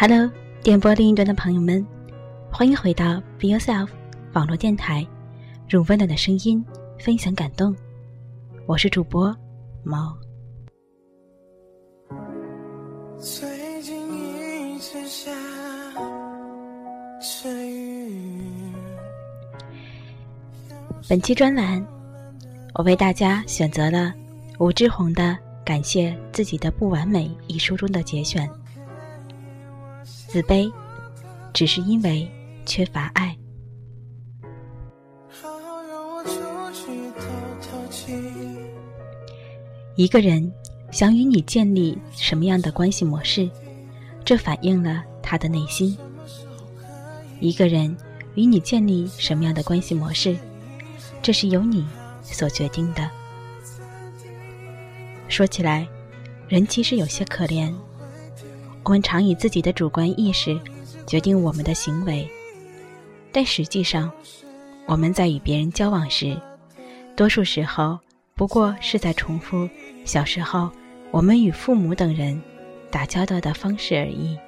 [0.00, 0.30] Hello，
[0.62, 1.84] 电波另一端的朋友们，
[2.52, 3.88] 欢迎回到 Be Yourself
[4.32, 5.04] 网络电台，
[5.70, 6.64] 用温暖的声音
[7.00, 7.74] 分享感动。
[8.64, 9.36] 我是主播
[9.82, 10.16] 猫。
[13.18, 15.32] 最近一直下
[17.18, 18.22] 着雨
[21.08, 21.84] 本期专栏，
[22.74, 24.14] 我为大家选择了
[24.60, 25.24] 吴志红的
[25.64, 28.48] 《感谢自己的不完美》一书中的节选。
[30.28, 30.70] 自卑，
[31.54, 32.30] 只是因为
[32.66, 33.34] 缺乏爱。
[39.96, 40.52] 一个人
[40.90, 43.48] 想与你建立什么样的关系模式，
[44.22, 45.96] 这反映了他的内心。
[47.40, 47.96] 一个人
[48.34, 50.36] 与你建立什么样的关系模式，
[51.22, 51.86] 这是由你
[52.22, 53.10] 所决定的。
[55.26, 55.88] 说起来，
[56.48, 57.74] 人其实有些可怜。
[58.84, 60.58] 我们常以自己的主观意识
[61.06, 62.26] 决定我们的行为，
[63.30, 64.10] 但实际上，
[64.86, 66.34] 我们在与别人交往时，
[67.14, 67.98] 多数时候
[68.34, 69.68] 不过是在重复
[70.06, 70.70] 小时候
[71.10, 72.40] 我们与父母等人
[72.90, 74.38] 打交道的方式而已，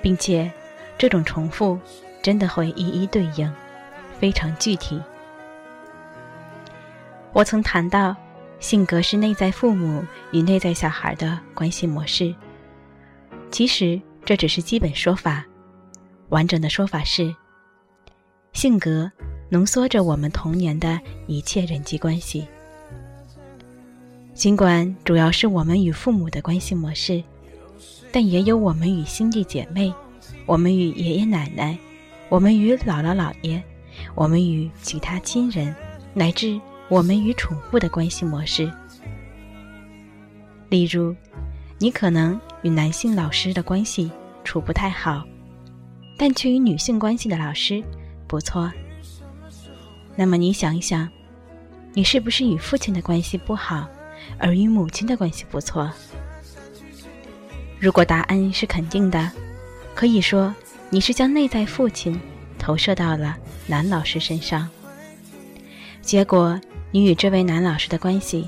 [0.00, 0.50] 并且
[0.96, 1.78] 这种重复
[2.22, 3.52] 真的会一一对应，
[4.18, 4.98] 非常具体。
[7.34, 8.16] 我曾谈到，
[8.60, 12.34] 性格是内在父母与内在小孩的关系模式。
[13.52, 15.44] 其实这只是基本说法，
[16.30, 17.32] 完整的说法是：
[18.54, 19.12] 性格
[19.50, 22.46] 浓缩着我们童年的一切人际关系。
[24.32, 27.22] 尽管主要是我们与父母的关系模式，
[28.10, 29.92] 但也有我们与兄弟姐妹、
[30.46, 31.76] 我们与爷爷奶奶、
[32.30, 33.62] 我们与姥姥姥爷、
[34.14, 35.76] 我们与其他亲人，
[36.14, 38.72] 乃至我们与宠物的关系模式。
[40.70, 41.14] 例如，
[41.78, 42.40] 你可能。
[42.62, 44.10] 与男性老师的关系
[44.44, 45.24] 处不太好，
[46.16, 47.82] 但却与女性关系的老师
[48.26, 48.72] 不错。
[50.14, 51.08] 那么你想一想，
[51.92, 53.88] 你是不是与父亲的关系不好，
[54.38, 55.90] 而与母亲的关系不错？
[57.80, 59.30] 如果答案是肯定的，
[59.94, 60.54] 可以说
[60.88, 62.20] 你是将内在父亲
[62.58, 63.36] 投射到了
[63.66, 64.68] 男老师身上，
[66.00, 66.60] 结果
[66.92, 68.46] 你与这位男老师的关系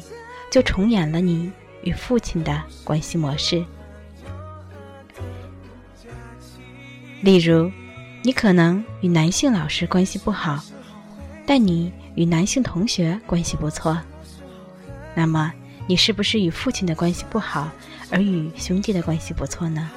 [0.51, 1.51] 就重演了你
[1.83, 3.65] 与父亲的关系模式。
[7.25, 7.73] 例如，
[8.23, 10.62] 你可能与男性老师关系不好，
[11.47, 13.99] 但你与男性同学关系不错。
[15.15, 15.51] 那么，
[15.87, 17.71] 你是不是与父亲的关系不好，
[18.11, 19.91] 而与兄弟的关系不错呢？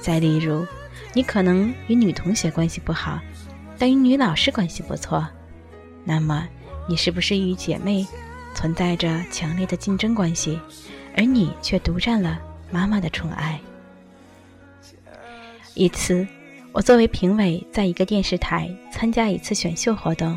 [0.00, 0.66] 再例如，
[1.12, 3.20] 你可能与女同学关系不好，
[3.76, 5.28] 但与女老师关系不错。
[6.02, 6.48] 那么，
[6.88, 8.06] 你是不是与姐妹
[8.54, 10.58] 存在着强烈的竞争关系，
[11.14, 12.40] 而你却独占了
[12.70, 13.60] 妈妈的宠爱？
[15.78, 16.26] 一次，
[16.72, 20.36] 我作为评委，在一个电视台参加一次选秀活动。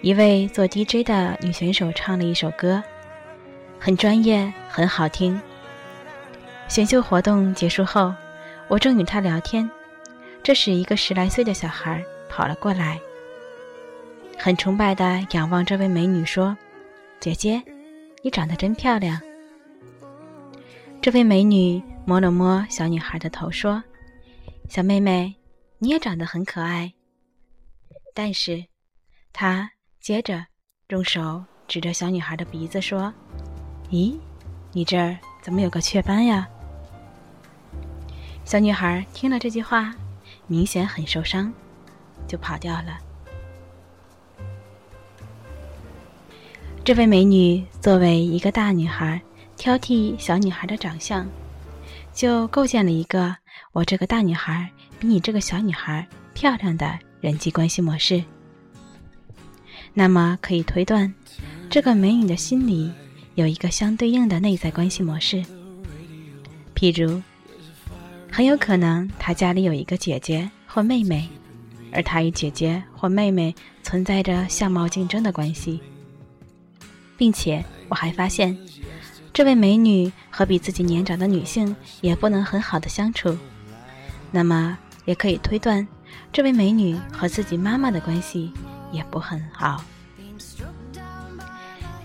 [0.00, 2.80] 一位做 DJ 的女选手唱了一首歌，
[3.80, 5.40] 很专业，很好听。
[6.68, 8.14] 选秀活动结束后，
[8.68, 9.68] 我正与她聊天，
[10.40, 13.00] 这时一个十来岁的小孩跑了过来，
[14.38, 16.56] 很崇拜地仰望这位美女说
[17.18, 17.60] ：“姐姐，
[18.22, 19.20] 你长得真漂亮。”
[21.02, 23.82] 这位美女摸了摸小女孩的头说。
[24.68, 25.34] 小妹妹，
[25.78, 26.92] 你也长得很可爱。
[28.14, 28.64] 但是，
[29.32, 30.46] 他接着
[30.88, 33.12] 用手指着小女孩的鼻子说
[33.90, 34.18] ：“咦，
[34.72, 36.48] 你这儿怎么有个雀斑呀？”
[38.44, 39.94] 小女孩听了这句话，
[40.46, 41.52] 明显很受伤，
[42.26, 42.98] 就跑掉了。
[46.84, 49.20] 这位美女作为一个大女孩，
[49.56, 51.26] 挑剔小女孩的长相，
[52.12, 53.36] 就构建了一个。
[53.72, 58.22] 我这个大女孩比你这个小女孩漂亮的人际关系模式，
[59.94, 61.12] 那么可以推断，
[61.70, 62.90] 这个美女的心里
[63.34, 65.42] 有一个相对应的内在关系模式。
[66.74, 67.22] 譬如，
[68.30, 71.28] 很有可能她家里有一个姐姐或妹妹，
[71.92, 75.80] 而她与姐姐或妹妹存在着相貌竞争的关系，
[77.16, 78.56] 并且我还发现，
[79.32, 83.36] 这位美女和比自己年长的女性也不能很好的相处。
[84.30, 85.86] 那么也可以推断，
[86.32, 88.52] 这位美女和自己妈妈的关系
[88.90, 89.82] 也不很好。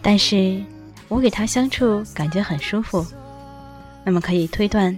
[0.02, 0.64] 但是
[1.10, 3.06] 我与她相处感觉很舒服，
[4.06, 4.98] 那么可以推断，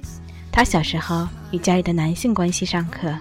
[0.51, 3.11] 她小时候与家里的男性关系尚可。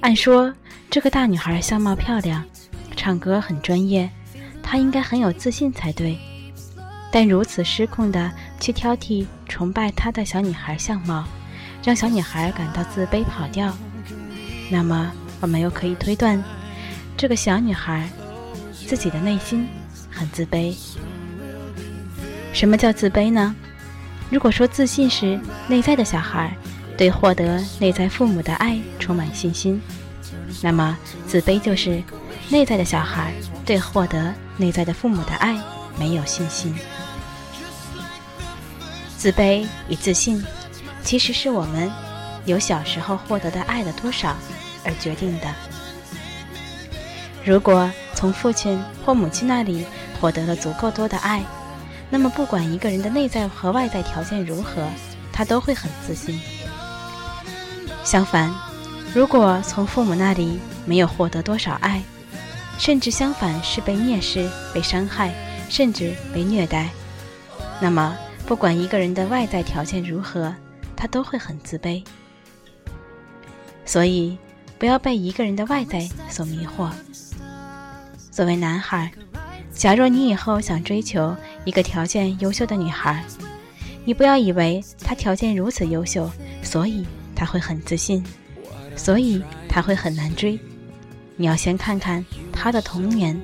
[0.00, 0.52] 按说
[0.88, 2.42] 这个大女孩相貌漂亮，
[2.96, 4.08] 唱歌很专业，
[4.62, 6.18] 她应该很有自信才对。
[7.10, 11.24] 但如此失控的去挑剔崇拜他的小女孩相貌，
[11.82, 13.74] 让小女孩感到自卑跑掉，
[14.70, 15.10] 那么
[15.40, 16.42] 我们又可以推断，
[17.16, 18.08] 这个小女孩
[18.86, 19.66] 自己的内心
[20.10, 20.76] 很自卑。
[22.52, 23.54] 什么叫自卑呢？
[24.30, 26.54] 如果说自信是内在的小孩
[26.98, 29.80] 对获得内在父母的爱充满信心，
[30.62, 30.96] 那么
[31.26, 32.02] 自卑就是
[32.50, 33.32] 内在的小孩
[33.64, 35.58] 对获得内在的父母的爱
[35.98, 36.74] 没有信心。
[39.16, 40.44] 自卑与自信，
[41.02, 41.90] 其实是我们
[42.44, 44.36] 由小时候获得的爱的多少
[44.84, 45.52] 而决定的。
[47.44, 49.84] 如果从父亲或母亲那里
[50.20, 51.42] 获得了足够多的爱，
[52.10, 54.86] 那么不管一个人的内在和外在条件如何，
[55.32, 56.40] 他都会很自信。
[58.04, 58.54] 相反，
[59.14, 62.02] 如果从父母那里没有获得多少爱，
[62.78, 65.34] 甚至相反是被蔑视、被伤害，
[65.68, 66.88] 甚至被虐待，
[67.80, 68.16] 那么。
[68.46, 70.54] 不管一个人的外在条件如何，
[70.96, 72.02] 他都会很自卑。
[73.84, 74.38] 所以，
[74.78, 76.90] 不要被一个人的外在所迷惑。
[78.30, 79.12] 作为男孩，
[79.70, 81.36] 假若你以后想追求
[81.66, 83.22] 一个条件优秀的女孩，
[84.06, 86.30] 你不要以为她条件如此优秀，
[86.62, 88.24] 所以她会很自信，
[88.96, 90.58] 所以她会很难追。
[91.36, 93.38] 你要先看看她的童年，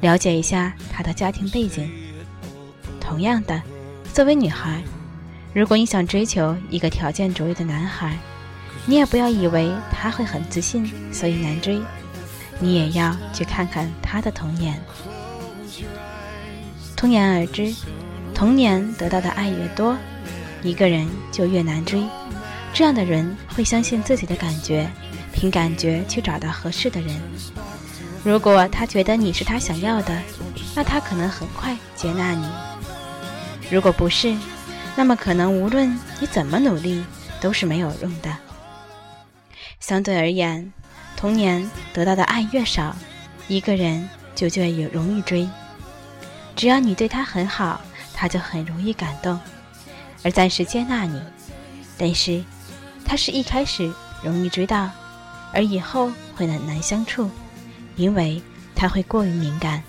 [0.00, 1.90] 了解一下他的家庭背景。
[3.00, 3.62] 同样的。
[4.12, 4.80] 作为女孩，
[5.52, 8.16] 如果你想追求一个条件卓越的男孩，
[8.86, 11.80] 你也不要以为他会很自信，所以难追。
[12.60, 14.80] 你也要去看看他的童年。
[16.96, 17.74] 通言而知，
[18.32, 19.96] 童年得到的爱越多，
[20.62, 22.00] 一个人就越难追。
[22.72, 24.88] 这样的人会相信自己的感觉，
[25.32, 27.20] 凭感觉去找到合适的人。
[28.24, 30.18] 如果他觉得你是他想要的，
[30.74, 32.48] 那他可能很快接纳你。
[33.70, 34.34] 如果不是，
[34.96, 37.04] 那么可能无论你怎么努力
[37.38, 38.34] 都是没有用的。
[39.78, 40.72] 相对而言，
[41.18, 42.96] 童年得到的爱越少，
[43.46, 45.46] 一个人就越容易追。
[46.56, 47.78] 只要你对他很好，
[48.14, 49.38] 他就很容易感动，
[50.22, 51.20] 而暂时接纳你。
[51.98, 52.42] 但是，
[53.04, 53.92] 他是一开始
[54.22, 54.88] 容易追到，
[55.52, 57.30] 而以后会很难相处，
[57.96, 58.40] 因为
[58.74, 59.82] 他会过于敏感。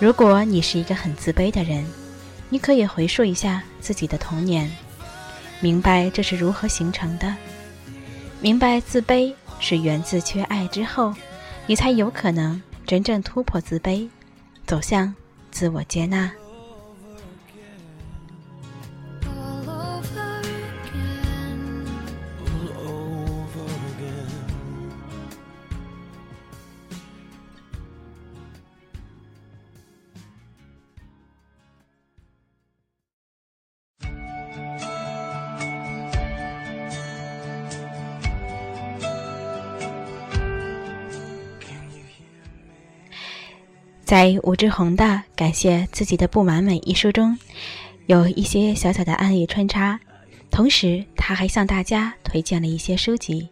[0.00, 1.84] 如果你是一个很自卑的人，
[2.48, 4.70] 你可以回溯一下自己的童年，
[5.60, 7.34] 明白这是如何形成的，
[8.40, 11.14] 明白自卑是源自缺爱之后，
[11.66, 14.08] 你才有可能真正突破自卑，
[14.66, 15.14] 走向
[15.50, 16.30] 自我接纳。
[44.08, 45.04] 在吴志红的
[45.36, 47.38] 《感谢自己的不完美》一书中，
[48.06, 50.00] 有一些小小的案例穿插，
[50.50, 53.46] 同时他还向大家推荐了一些书籍。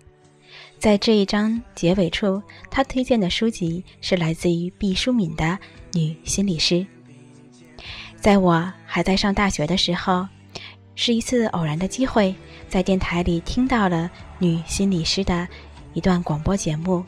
[0.79, 5.45] 在这一章结尾处，他推荐的书籍是来自于毕淑敏的
[5.93, 6.77] 《女心理师》。
[8.19, 10.27] 在我还在上大学的时候，
[10.95, 12.35] 是一次偶然的机会，
[12.67, 15.47] 在电台里听到了女心理师的
[15.93, 17.05] 一段广播节目，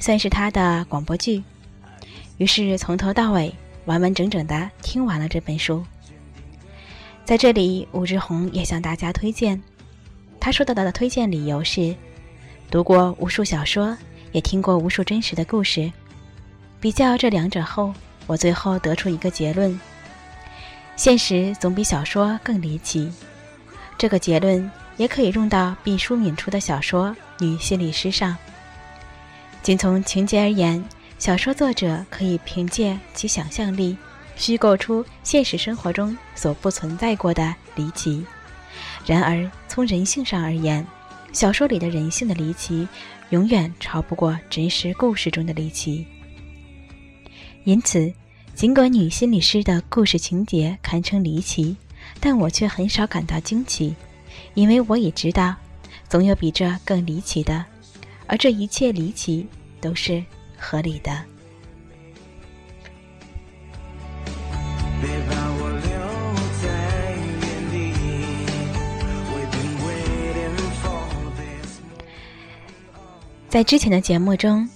[0.00, 1.40] 算是他的广播剧。
[2.36, 5.84] 于是从头到尾完完整整的听完了这本书。
[7.24, 9.62] 在这里，吴志红也向大家推荐，
[10.38, 11.94] 他说到的推荐理由是：
[12.70, 13.96] 读过无数小说，
[14.32, 15.90] 也听过无数真实的故事，
[16.80, 17.94] 比较这两者后，
[18.26, 19.80] 我最后得出一个结论：
[20.96, 23.10] 现实总比小说更离奇。
[23.96, 27.08] 这个结论也可以用到毕淑敏出的小说
[27.44, 28.36] 《女心理师》上。
[29.62, 30.84] 仅从情节而言。
[31.18, 33.96] 小说作者可以凭借其想象力，
[34.36, 38.24] 虚构出现实生活中所不存在过的离奇。
[39.06, 40.86] 然而，从人性上而言，
[41.32, 42.86] 小说里的人性的离奇，
[43.30, 46.06] 永远超不过真实故事中的离奇。
[47.62, 48.12] 因此，
[48.54, 51.76] 尽管女心理师的故事情节堪称离奇，
[52.20, 53.94] 但我却很少感到惊奇，
[54.52, 55.54] 因为我已知道，
[56.08, 57.64] 总有比这更离奇的，
[58.26, 59.46] 而这一切离奇
[59.80, 60.22] 都是。
[60.64, 61.12] 合理的。
[73.48, 74.68] 在之前的节目中，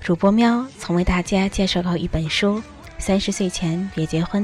[0.00, 2.58] 主播喵曾为大家介绍过一本书
[2.96, 4.42] 《三十岁前别结婚》，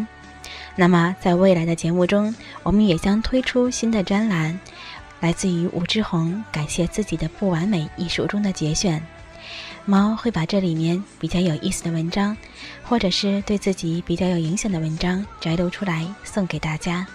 [0.77, 2.35] 那么，在未来的节目中，
[2.65, 4.61] 我们也将推出新的专栏，
[5.21, 9.03] 来自于吴志红感谢自己的不完美一书中的节选。
[9.85, 12.37] 猫会把这里面比较有意思的文章，
[12.83, 17.07] 或者是对自己比较有影响的文章摘录出来送给大家，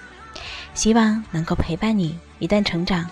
[0.73, 3.09] 希望能够陪伴你一段成长。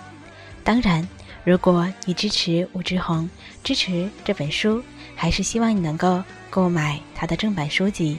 [0.62, 1.06] 当然，
[1.44, 3.28] 如果你支持吴志红，
[3.64, 4.82] 支持这本书，
[5.14, 8.18] 还是希望你能够购买他的正版书籍。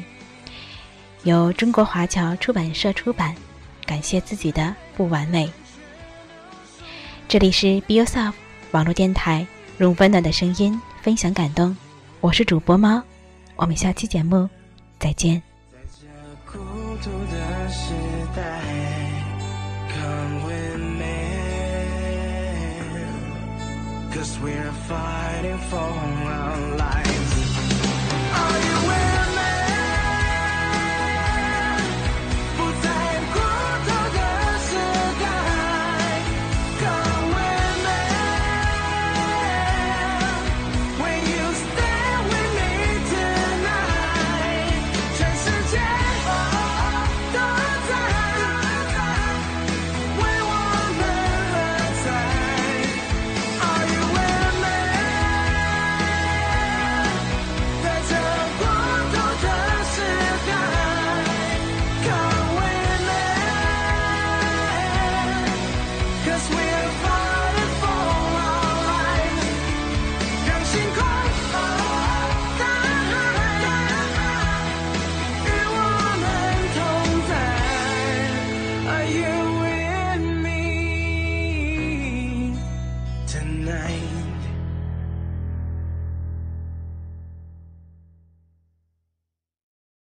[1.23, 3.35] 由中国华侨出版社出版，
[3.85, 5.51] 感谢自己的不完美。
[7.27, 8.33] 这里是 Be Yourself
[8.71, 9.45] 网络电台，
[9.79, 11.73] 用温暖的声音分享感动。
[12.19, 13.01] 我是主播猫，
[13.55, 14.49] 我们下期节目
[14.99, 15.41] 再见。
[24.11, 27.36] Cause we're fighting for our lives